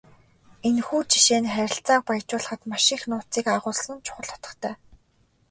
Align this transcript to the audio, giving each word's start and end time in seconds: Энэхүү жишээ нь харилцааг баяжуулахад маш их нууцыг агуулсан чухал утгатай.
Энэхүү 0.67 1.01
жишээ 1.09 1.39
нь 1.43 1.51
харилцааг 1.53 2.01
баяжуулахад 2.07 2.61
маш 2.69 2.85
их 2.95 3.03
нууцыг 3.09 3.45
агуулсан 3.55 3.97
чухал 4.05 4.29
утгатай. 4.35 4.75